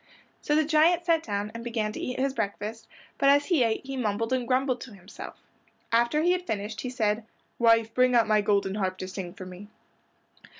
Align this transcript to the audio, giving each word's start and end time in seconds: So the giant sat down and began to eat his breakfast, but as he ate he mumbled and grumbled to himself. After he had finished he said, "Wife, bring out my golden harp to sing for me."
So 0.41 0.55
the 0.55 0.65
giant 0.65 1.05
sat 1.05 1.21
down 1.21 1.51
and 1.53 1.63
began 1.63 1.91
to 1.91 1.99
eat 1.99 2.17
his 2.19 2.33
breakfast, 2.33 2.87
but 3.19 3.29
as 3.29 3.45
he 3.45 3.61
ate 3.61 3.85
he 3.85 3.95
mumbled 3.95 4.33
and 4.33 4.47
grumbled 4.47 4.81
to 4.81 4.95
himself. 4.95 5.37
After 5.91 6.23
he 6.23 6.31
had 6.31 6.47
finished 6.47 6.81
he 6.81 6.89
said, 6.89 7.23
"Wife, 7.59 7.93
bring 7.93 8.15
out 8.15 8.25
my 8.27 8.41
golden 8.41 8.73
harp 8.73 8.97
to 8.97 9.07
sing 9.07 9.31
for 9.35 9.45
me." 9.45 9.67